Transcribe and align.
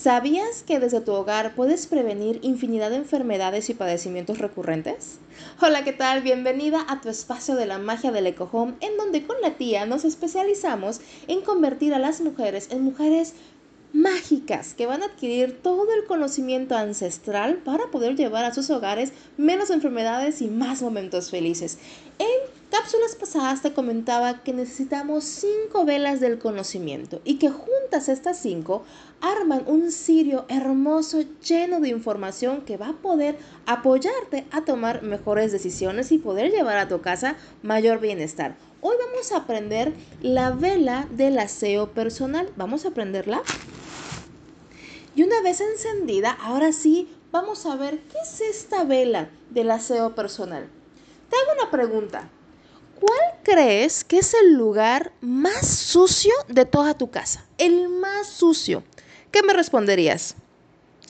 ¿Sabías 0.00 0.62
que 0.62 0.78
desde 0.78 1.00
tu 1.00 1.10
hogar 1.10 1.56
puedes 1.56 1.88
prevenir 1.88 2.38
infinidad 2.42 2.90
de 2.90 2.96
enfermedades 2.96 3.68
y 3.68 3.74
padecimientos 3.74 4.38
recurrentes? 4.38 5.18
Hola, 5.60 5.82
¿qué 5.82 5.92
tal? 5.92 6.22
Bienvenida 6.22 6.86
a 6.88 7.00
tu 7.00 7.08
espacio 7.08 7.56
de 7.56 7.66
la 7.66 7.78
magia 7.78 8.12
del 8.12 8.28
EcoHome, 8.28 8.74
en 8.80 8.96
donde 8.96 9.26
con 9.26 9.40
la 9.40 9.56
tía 9.56 9.86
nos 9.86 10.04
especializamos 10.04 11.00
en 11.26 11.40
convertir 11.40 11.94
a 11.94 11.98
las 11.98 12.20
mujeres 12.20 12.68
en 12.70 12.84
mujeres 12.84 13.34
mágicas 13.92 14.74
que 14.74 14.86
van 14.86 15.02
a 15.02 15.06
adquirir 15.06 15.60
todo 15.62 15.92
el 15.92 16.04
conocimiento 16.04 16.76
ancestral 16.76 17.56
para 17.56 17.90
poder 17.90 18.14
llevar 18.14 18.44
a 18.44 18.54
sus 18.54 18.70
hogares 18.70 19.12
menos 19.36 19.70
enfermedades 19.70 20.40
y 20.42 20.46
más 20.46 20.80
momentos 20.80 21.28
felices. 21.28 21.76
En 22.20 22.57
cápsulas 22.78 23.16
pasadas 23.16 23.60
te 23.60 23.72
comentaba 23.72 24.44
que 24.44 24.52
necesitamos 24.52 25.24
cinco 25.24 25.84
velas 25.84 26.20
del 26.20 26.38
conocimiento 26.38 27.20
y 27.24 27.40
que 27.40 27.50
juntas 27.50 28.08
estas 28.08 28.38
cinco 28.38 28.84
arman 29.20 29.64
un 29.66 29.90
cirio 29.90 30.44
hermoso 30.48 31.24
lleno 31.44 31.80
de 31.80 31.88
información 31.88 32.60
que 32.60 32.76
va 32.76 32.90
a 32.90 32.92
poder 32.92 33.36
apoyarte 33.66 34.46
a 34.52 34.64
tomar 34.64 35.02
mejores 35.02 35.50
decisiones 35.50 36.12
y 36.12 36.18
poder 36.18 36.52
llevar 36.52 36.78
a 36.78 36.86
tu 36.86 37.00
casa 37.00 37.34
mayor 37.64 37.98
bienestar. 37.98 38.56
Hoy 38.80 38.94
vamos 39.04 39.32
a 39.32 39.38
aprender 39.38 39.92
la 40.22 40.50
vela 40.50 41.08
del 41.10 41.36
aseo 41.40 41.90
personal. 41.90 42.48
Vamos 42.54 42.84
a 42.84 42.90
aprenderla. 42.90 43.42
Y 45.16 45.24
una 45.24 45.42
vez 45.42 45.60
encendida, 45.60 46.30
ahora 46.30 46.72
sí, 46.72 47.12
vamos 47.32 47.66
a 47.66 47.74
ver 47.74 47.98
qué 47.98 48.18
es 48.22 48.40
esta 48.40 48.84
vela 48.84 49.30
del 49.50 49.72
aseo 49.72 50.14
personal. 50.14 50.68
Te 51.28 51.36
hago 51.36 51.60
una 51.60 51.72
pregunta. 51.72 52.30
¿Cuál 53.00 53.20
crees 53.44 54.02
que 54.02 54.18
es 54.18 54.34
el 54.34 54.54
lugar 54.54 55.12
más 55.20 55.68
sucio 55.68 56.32
de 56.48 56.64
toda 56.64 56.94
tu 56.94 57.10
casa? 57.10 57.44
El 57.56 57.88
más 57.88 58.26
sucio. 58.26 58.82
¿Qué 59.30 59.42
me 59.42 59.52
responderías? 59.52 60.34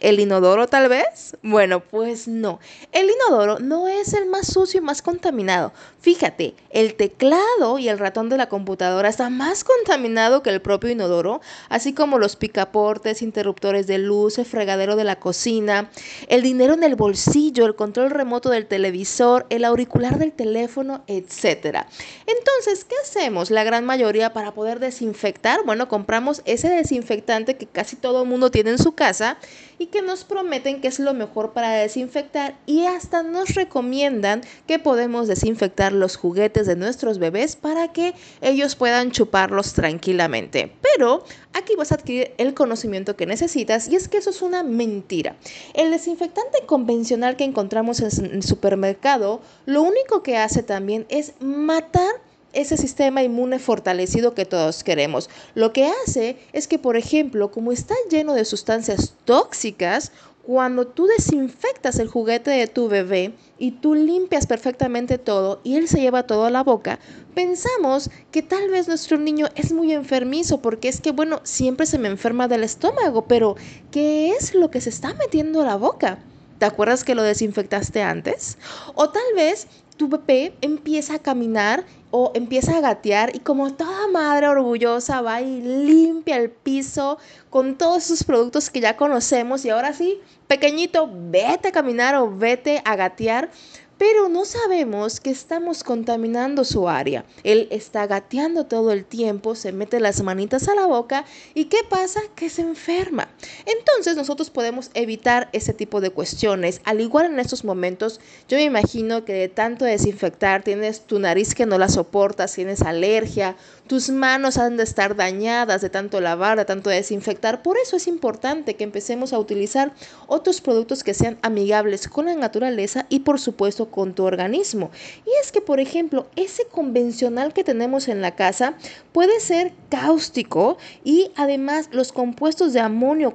¿El 0.00 0.20
inodoro 0.20 0.66
tal 0.66 0.88
vez? 0.90 1.36
Bueno, 1.42 1.80
pues 1.80 2.28
no. 2.28 2.60
El 2.92 3.08
inodoro 3.10 3.58
no 3.60 3.88
es 3.88 4.12
el 4.12 4.26
más 4.26 4.46
sucio 4.46 4.78
y 4.78 4.82
más 4.82 5.00
contaminado. 5.00 5.72
Fíjate, 6.00 6.54
el 6.70 6.94
teclado 6.94 7.78
y 7.78 7.88
el 7.88 7.98
ratón 7.98 8.28
de 8.28 8.36
la 8.36 8.48
computadora 8.48 9.08
está 9.08 9.30
más 9.30 9.64
contaminado 9.64 10.42
que 10.42 10.50
el 10.50 10.60
propio 10.60 10.90
inodoro, 10.90 11.40
así 11.70 11.94
como 11.94 12.18
los 12.18 12.36
picaportes, 12.36 13.22
interruptores 13.22 13.86
de 13.86 13.98
luz, 13.98 14.38
el 14.38 14.44
fregadero 14.44 14.96
de 14.96 15.04
la 15.04 15.18
cocina, 15.18 15.90
el 16.28 16.42
dinero 16.42 16.74
en 16.74 16.84
el 16.84 16.94
bolsillo, 16.94 17.64
el 17.64 17.74
control 17.74 18.10
remoto 18.10 18.50
del 18.50 18.66
televisor, 18.66 19.46
el 19.48 19.64
auricular 19.64 20.18
del 20.18 20.32
teléfono, 20.32 21.02
etc. 21.06 21.86
Entonces, 22.26 22.84
¿qué 22.84 22.96
hacemos 23.02 23.50
la 23.50 23.64
gran 23.64 23.86
mayoría 23.86 24.32
para 24.32 24.52
poder 24.52 24.78
desinfectar? 24.78 25.64
Bueno, 25.64 25.88
compramos 25.88 26.42
ese 26.44 26.68
desinfectante 26.68 27.56
que 27.56 27.66
casi 27.66 27.96
todo 27.96 28.22
el 28.22 28.28
mundo 28.28 28.50
tiene 28.50 28.70
en 28.70 28.78
su 28.78 28.92
casa 28.92 29.38
y 29.78 29.85
que 29.86 30.02
nos 30.02 30.24
prometen 30.24 30.80
que 30.80 30.88
es 30.88 30.98
lo 30.98 31.14
mejor 31.14 31.52
para 31.52 31.70
desinfectar 31.70 32.56
y 32.66 32.86
hasta 32.86 33.22
nos 33.22 33.54
recomiendan 33.54 34.42
que 34.66 34.78
podemos 34.78 35.28
desinfectar 35.28 35.92
los 35.92 36.16
juguetes 36.16 36.66
de 36.66 36.76
nuestros 36.76 37.18
bebés 37.18 37.56
para 37.56 37.92
que 37.92 38.14
ellos 38.40 38.76
puedan 38.76 39.10
chuparlos 39.10 39.72
tranquilamente. 39.72 40.72
Pero 40.82 41.24
aquí 41.52 41.74
vas 41.76 41.92
a 41.92 41.96
adquirir 41.96 42.32
el 42.38 42.54
conocimiento 42.54 43.16
que 43.16 43.26
necesitas 43.26 43.88
y 43.88 43.96
es 43.96 44.08
que 44.08 44.18
eso 44.18 44.30
es 44.30 44.42
una 44.42 44.62
mentira. 44.62 45.36
El 45.74 45.90
desinfectante 45.90 46.66
convencional 46.66 47.36
que 47.36 47.44
encontramos 47.44 48.00
en 48.00 48.26
el 48.26 48.42
supermercado 48.42 49.40
lo 49.64 49.82
único 49.82 50.22
que 50.22 50.36
hace 50.36 50.62
también 50.62 51.06
es 51.08 51.34
matar 51.40 52.25
ese 52.56 52.76
sistema 52.76 53.22
inmune 53.22 53.58
fortalecido 53.58 54.34
que 54.34 54.46
todos 54.46 54.82
queremos. 54.82 55.30
Lo 55.54 55.72
que 55.72 55.86
hace 55.86 56.38
es 56.52 56.66
que, 56.66 56.78
por 56.78 56.96
ejemplo, 56.96 57.50
como 57.50 57.70
está 57.70 57.94
lleno 58.10 58.34
de 58.34 58.44
sustancias 58.44 59.14
tóxicas, 59.24 60.10
cuando 60.46 60.86
tú 60.86 61.06
desinfectas 61.06 61.98
el 61.98 62.06
juguete 62.06 62.52
de 62.52 62.68
tu 62.68 62.88
bebé 62.88 63.34
y 63.58 63.72
tú 63.72 63.96
limpias 63.96 64.46
perfectamente 64.46 65.18
todo 65.18 65.60
y 65.64 65.74
él 65.74 65.88
se 65.88 66.00
lleva 66.00 66.22
todo 66.22 66.44
a 66.44 66.50
la 66.50 66.62
boca, 66.62 67.00
pensamos 67.34 68.10
que 68.30 68.42
tal 68.42 68.70
vez 68.70 68.86
nuestro 68.86 69.18
niño 69.18 69.48
es 69.56 69.72
muy 69.72 69.92
enfermizo 69.92 70.62
porque 70.62 70.88
es 70.88 71.00
que, 71.00 71.10
bueno, 71.10 71.40
siempre 71.42 71.84
se 71.84 71.98
me 71.98 72.06
enferma 72.06 72.46
del 72.46 72.62
estómago, 72.62 73.26
pero 73.26 73.56
¿qué 73.90 74.30
es 74.30 74.54
lo 74.54 74.70
que 74.70 74.80
se 74.80 74.90
está 74.90 75.14
metiendo 75.14 75.62
a 75.62 75.66
la 75.66 75.76
boca? 75.76 76.20
¿Te 76.60 76.64
acuerdas 76.64 77.02
que 77.02 77.16
lo 77.16 77.22
desinfectaste 77.22 78.00
antes? 78.02 78.56
O 78.94 79.10
tal 79.10 79.34
vez 79.34 79.66
tu 79.96 80.08
bebé 80.08 80.54
empieza 80.60 81.16
a 81.16 81.18
caminar 81.18 81.84
o 82.18 82.32
empieza 82.34 82.78
a 82.78 82.80
gatear 82.80 83.36
y 83.36 83.40
como 83.40 83.74
toda 83.74 84.08
madre 84.08 84.48
orgullosa 84.48 85.20
va 85.20 85.42
y 85.42 85.60
limpia 85.60 86.38
el 86.38 86.48
piso 86.48 87.18
con 87.50 87.76
todos 87.76 88.06
esos 88.06 88.24
productos 88.24 88.70
que 88.70 88.80
ya 88.80 88.96
conocemos 88.96 89.66
y 89.66 89.68
ahora 89.68 89.92
sí, 89.92 90.18
pequeñito, 90.48 91.10
vete 91.12 91.68
a 91.68 91.72
caminar 91.72 92.14
o 92.14 92.34
vete 92.34 92.80
a 92.86 92.96
gatear 92.96 93.50
pero 93.98 94.30
no 94.30 94.44
sabemos 94.46 95.20
que 95.20 95.30
estamos 95.30 95.82
contaminando 95.82 96.64
su 96.64 96.88
área. 96.88 97.24
Él 97.44 97.66
está 97.70 98.06
gateando 98.06 98.66
todo 98.66 98.92
el 98.92 99.04
tiempo, 99.04 99.54
se 99.54 99.72
mete 99.72 100.00
las 100.00 100.22
manitas 100.22 100.68
a 100.68 100.74
la 100.74 100.86
boca 100.86 101.24
y 101.54 101.66
¿qué 101.66 101.78
pasa? 101.88 102.20
Que 102.34 102.50
se 102.50 102.62
enferma. 102.62 103.28
Entonces 103.66 104.16
nosotros 104.16 104.50
podemos 104.50 104.90
evitar 104.94 105.48
ese 105.52 105.74
tipo 105.74 106.00
de 106.00 106.10
cuestiones. 106.10 106.80
Al 106.84 107.00
igual 107.00 107.26
en 107.26 107.40
estos 107.40 107.64
momentos, 107.64 108.20
yo 108.48 108.56
me 108.56 108.64
imagino 108.64 109.24
que 109.24 109.32
de 109.32 109.48
tanto 109.48 109.84
desinfectar 109.84 110.62
tienes 110.62 111.00
tu 111.00 111.18
nariz 111.18 111.54
que 111.54 111.66
no 111.66 111.76
la 111.76 111.88
soportas, 111.88 112.54
tienes 112.54 112.82
alergia, 112.82 113.56
tus 113.86 114.10
manos 114.10 114.56
han 114.56 114.76
de 114.76 114.82
estar 114.82 115.14
dañadas 115.14 115.80
de 115.80 115.90
tanto 115.90 116.20
lavar, 116.20 116.58
de 116.58 116.64
tanto 116.64 116.90
desinfectar. 116.90 117.62
Por 117.62 117.76
eso 117.78 117.96
es 117.96 118.06
importante 118.06 118.74
que 118.74 118.84
empecemos 118.84 119.32
a 119.32 119.38
utilizar 119.38 119.92
otros 120.26 120.60
productos 120.60 121.04
que 121.04 121.14
sean 121.14 121.38
amigables 121.42 122.08
con 122.08 122.26
la 122.26 122.34
naturaleza 122.34 123.06
y 123.08 123.20
por 123.20 123.40
supuesto 123.40 123.90
con 123.90 124.14
tu 124.14 124.24
organismo. 124.24 124.90
Y 125.24 125.30
es 125.42 125.52
que, 125.52 125.60
por 125.60 125.80
ejemplo, 125.80 126.26
ese 126.36 126.66
convencional 126.66 127.52
que 127.52 127.64
tenemos 127.64 128.08
en 128.08 128.20
la 128.22 128.34
casa 128.34 128.74
puede 129.12 129.40
ser 129.40 129.72
cáustico 129.88 130.78
y 131.04 131.30
además 131.36 131.88
los 131.92 132.12
compuestos 132.12 132.72
de 132.72 132.80
amonio 132.80 133.32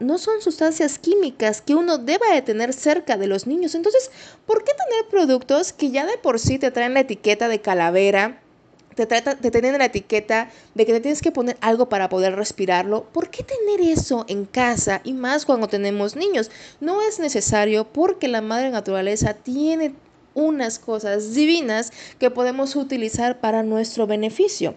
no 0.00 0.18
son 0.18 0.40
sustancias 0.40 0.98
químicas 0.98 1.60
que 1.60 1.74
uno 1.74 1.98
deba 1.98 2.32
de 2.32 2.42
tener 2.42 2.72
cerca 2.72 3.16
de 3.16 3.26
los 3.26 3.46
niños. 3.46 3.74
Entonces, 3.74 4.10
¿por 4.46 4.64
qué 4.64 4.72
tener 4.72 5.08
productos 5.10 5.72
que 5.72 5.90
ya 5.90 6.06
de 6.06 6.18
por 6.18 6.38
sí 6.38 6.58
te 6.58 6.70
traen 6.70 6.94
la 6.94 7.00
etiqueta 7.00 7.48
de 7.48 7.60
calavera? 7.60 8.40
te, 8.96 9.06
trata, 9.06 9.36
te 9.36 9.50
tienen 9.50 9.78
la 9.78 9.84
etiqueta 9.84 10.50
de 10.74 10.86
que 10.86 10.92
te 10.94 11.00
tienes 11.00 11.20
que 11.20 11.30
poner 11.30 11.56
algo 11.60 11.88
para 11.88 12.08
poder 12.08 12.34
respirarlo. 12.34 13.04
¿Por 13.12 13.28
qué 13.28 13.44
tener 13.44 13.80
eso 13.80 14.24
en 14.26 14.46
casa 14.46 15.02
y 15.04 15.12
más 15.12 15.44
cuando 15.44 15.68
tenemos 15.68 16.16
niños? 16.16 16.50
No 16.80 17.02
es 17.02 17.20
necesario 17.20 17.84
porque 17.84 18.26
la 18.26 18.40
madre 18.40 18.70
naturaleza 18.70 19.34
tiene 19.34 19.94
unas 20.34 20.78
cosas 20.78 21.34
divinas 21.34 21.92
que 22.18 22.30
podemos 22.30 22.76
utilizar 22.76 23.40
para 23.40 23.62
nuestro 23.62 24.06
beneficio. 24.06 24.74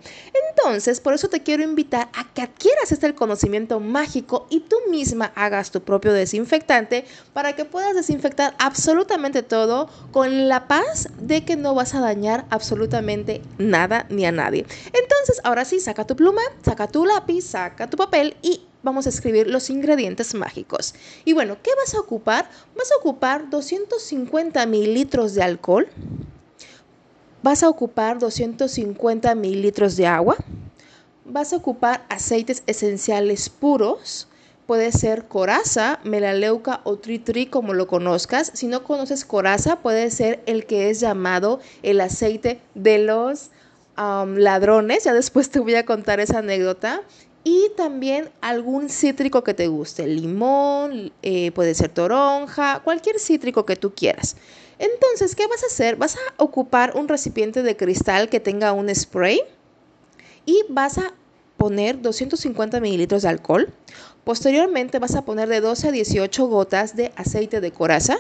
Entonces, 0.60 1.00
por 1.00 1.14
eso 1.14 1.30
te 1.30 1.42
quiero 1.42 1.64
invitar 1.64 2.10
a 2.14 2.26
que 2.34 2.42
adquieras 2.42 2.92
este 2.92 3.16
conocimiento 3.16 3.80
mágico 3.80 4.46
y 4.50 4.62
tú 4.62 4.76
misma 4.90 5.32
hagas 5.36 5.72
tu 5.72 5.82
propio 5.82 6.12
desinfectante 6.12 7.06
para 7.34 7.56
que 7.56 7.66
puedas 7.66 7.96
desinfectar 7.96 8.56
absolutamente 8.60 9.42
todo 9.42 9.90
con 10.12 10.50
la 10.50 10.68
paz 10.68 11.08
de 11.20 11.46
que 11.46 11.56
no 11.56 11.76
vas 11.76 11.96
a 11.96 12.02
dañar 12.02 12.46
absolutamente 12.50 13.42
nada 13.58 14.06
ni 14.10 14.26
a 14.26 14.32
nadie. 14.32 14.66
Entonces, 14.88 15.40
ahora 15.44 15.64
sí, 15.64 15.80
saca 15.80 16.06
tu 16.06 16.16
pluma, 16.16 16.42
saca 16.66 16.88
tu 16.88 17.06
lápiz, 17.06 17.44
saca 17.44 17.90
tu 17.90 17.96
papel 17.96 18.36
y 18.42 18.62
vamos 18.84 19.06
a 19.06 19.10
escribir 19.10 19.48
los 19.48 19.70
ingredientes 19.70 20.34
mágicos. 20.36 20.94
Y 21.26 21.34
bueno, 21.34 21.58
¿qué 21.64 21.72
vas 21.76 21.94
a 21.94 22.00
ocupar? 22.00 22.50
Vas 22.76 22.92
a 22.92 22.98
ocupar 22.98 23.50
250 23.50 24.66
mililitros 24.66 25.36
de 25.36 25.44
alcohol, 25.44 25.88
vas 27.42 27.64
a 27.64 27.70
ocupar 27.70 28.20
250 28.20 29.36
mililitros 29.36 29.96
de 29.96 30.08
agua, 30.08 30.38
vas 31.26 31.54
a 31.54 31.58
ocupar 31.58 32.06
aceites 32.10 32.64
esenciales 32.68 33.50
puros, 33.50 34.28
puede 34.66 34.92
ser 34.92 35.28
coraza, 35.28 36.00
melaleuca 36.04 36.82
o 36.84 36.98
tritri 36.98 37.48
como 37.48 37.74
lo 37.74 37.88
conozcas. 37.88 38.52
Si 38.54 38.68
no 38.68 38.84
conoces 38.84 39.26
coraza, 39.26 39.78
puede 39.78 40.12
ser 40.12 40.44
el 40.46 40.66
que 40.66 40.90
es 40.90 41.00
llamado 41.00 41.60
el 41.82 42.02
aceite 42.02 42.60
de 42.76 43.00
los 43.00 43.50
ladrones. 43.98 45.06
Ya 45.06 45.14
después 45.14 45.50
te 45.50 45.60
voy 45.60 45.76
a 45.76 45.86
contar 45.86 46.20
esa 46.20 46.40
anécdota 46.40 47.02
y 47.44 47.72
también 47.78 48.30
algún 48.42 48.90
cítrico 48.90 49.44
que 49.44 49.54
te 49.54 49.68
guste, 49.68 50.08
limón, 50.08 51.12
eh, 51.22 51.52
puede 51.52 51.74
ser 51.74 51.90
toronja, 51.90 52.82
cualquier 52.84 53.20
cítrico 53.20 53.66
que 53.66 53.76
tú 53.76 53.94
quieras. 53.94 54.36
Entonces, 54.78 55.36
¿qué 55.36 55.48
vas 55.48 55.64
a 55.64 55.68
hacer? 55.68 55.96
Vas 55.96 56.16
a 56.16 56.44
ocupar 56.44 56.96
un 56.96 57.08
recipiente 57.08 57.64
de 57.64 57.76
cristal 57.76 58.30
que 58.30 58.40
tenga 58.40 58.74
un 58.74 58.94
spray 58.94 59.42
y 60.46 60.64
vas 60.70 60.98
a 60.98 61.14
poner 61.58 62.02
250 62.02 62.80
mililitros 62.80 63.24
de 63.24 63.30
alcohol. 63.30 63.74
Posteriormente 64.24 65.00
vas 65.00 65.16
a 65.16 65.24
poner 65.24 65.50
de 65.50 65.62
12 65.62 65.90
a 65.90 65.92
18 65.92 66.48
gotas 66.48 66.96
de 66.96 67.12
aceite 67.16 67.62
de 67.62 67.72
coraza 67.72 68.18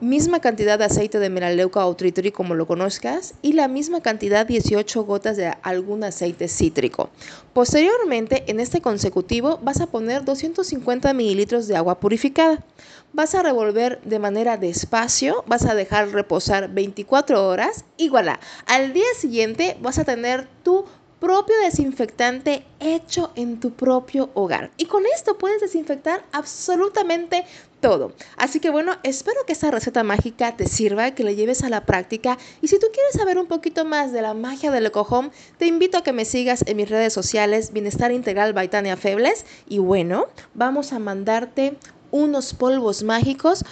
misma 0.00 0.40
cantidad 0.40 0.78
de 0.78 0.84
aceite 0.84 1.18
de 1.18 1.30
melaleuca 1.30 1.86
o 1.86 1.96
trituri 1.96 2.30
como 2.30 2.54
lo 2.54 2.66
conozcas 2.66 3.34
y 3.42 3.54
la 3.54 3.68
misma 3.68 4.00
cantidad 4.00 4.46
18 4.46 5.04
gotas 5.04 5.36
de 5.36 5.52
algún 5.62 6.04
aceite 6.04 6.48
cítrico. 6.48 7.10
Posteriormente, 7.52 8.44
en 8.46 8.60
este 8.60 8.80
consecutivo 8.80 9.58
vas 9.62 9.80
a 9.80 9.86
poner 9.86 10.24
250 10.24 11.12
mililitros 11.14 11.66
de 11.68 11.76
agua 11.76 12.00
purificada. 12.00 12.64
Vas 13.12 13.34
a 13.34 13.42
revolver 13.42 14.00
de 14.04 14.18
manera 14.18 14.56
despacio, 14.56 15.42
vas 15.46 15.64
a 15.64 15.74
dejar 15.74 16.10
reposar 16.10 16.72
24 16.72 17.46
horas 17.48 17.84
y 17.96 18.08
voilà. 18.08 18.40
Al 18.66 18.92
día 18.92 19.06
siguiente 19.16 19.76
vas 19.80 19.98
a 19.98 20.04
tener 20.04 20.46
tu 20.62 20.84
propio 21.20 21.54
desinfectante 21.64 22.64
hecho 22.80 23.32
en 23.36 23.58
tu 23.58 23.72
propio 23.72 24.30
hogar. 24.34 24.70
Y 24.76 24.86
con 24.86 25.04
esto 25.14 25.38
puedes 25.38 25.60
desinfectar 25.60 26.24
absolutamente 26.32 27.44
todo. 27.80 28.12
Así 28.36 28.60
que 28.60 28.70
bueno, 28.70 28.96
espero 29.02 29.44
que 29.46 29.52
esta 29.52 29.70
receta 29.70 30.02
mágica 30.02 30.56
te 30.56 30.66
sirva, 30.66 31.12
que 31.12 31.24
la 31.24 31.32
lleves 31.32 31.62
a 31.62 31.68
la 31.68 31.84
práctica. 31.84 32.38
Y 32.60 32.68
si 32.68 32.78
tú 32.78 32.86
quieres 32.92 33.14
saber 33.14 33.38
un 33.38 33.46
poquito 33.46 33.84
más 33.84 34.12
de 34.12 34.22
la 34.22 34.34
magia 34.34 34.70
del 34.70 34.86
EcoHome, 34.86 35.30
te 35.58 35.66
invito 35.66 35.98
a 35.98 36.02
que 36.02 36.12
me 36.12 36.24
sigas 36.24 36.64
en 36.66 36.76
mis 36.76 36.88
redes 36.88 37.12
sociales, 37.12 37.72
Bienestar 37.72 38.12
Integral 38.12 38.52
Baitania 38.52 38.96
Febles. 38.96 39.44
Y 39.68 39.78
bueno, 39.78 40.26
vamos 40.54 40.92
a 40.92 40.98
mandarte 40.98 41.76
unos 42.10 42.54
polvos 42.54 43.02
mágicos 43.02 43.64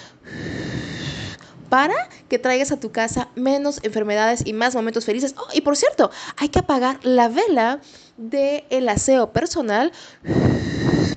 para 1.74 2.08
que 2.28 2.38
traigas 2.38 2.70
a 2.70 2.78
tu 2.78 2.92
casa 2.92 3.30
menos 3.34 3.80
enfermedades 3.82 4.46
y 4.46 4.52
más 4.52 4.76
momentos 4.76 5.04
felices. 5.04 5.34
Oh, 5.36 5.48
y 5.52 5.62
por 5.62 5.76
cierto, 5.76 6.08
hay 6.36 6.48
que 6.48 6.60
apagar 6.60 7.00
la 7.02 7.28
vela 7.28 7.80
del 8.16 8.88
aseo 8.88 9.32
personal 9.32 9.90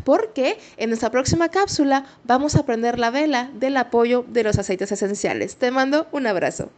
porque 0.03 0.57
en 0.77 0.89
nuestra 0.89 1.11
próxima 1.11 1.49
cápsula 1.49 2.05
vamos 2.23 2.55
a 2.55 2.65
prender 2.65 2.97
la 2.97 3.11
vela 3.11 3.51
del 3.53 3.77
apoyo 3.77 4.25
de 4.27 4.41
los 4.41 4.57
aceites 4.57 4.91
esenciales. 4.91 5.57
Te 5.57 5.69
mando 5.69 6.07
un 6.11 6.25
abrazo. 6.25 6.71